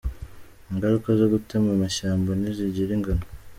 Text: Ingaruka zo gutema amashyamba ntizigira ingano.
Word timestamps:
Ingaruka 0.71 1.09
zo 1.19 1.27
gutema 1.33 1.67
amashyamba 1.73 2.29
ntizigira 2.39 2.91
ingano. 2.97 3.23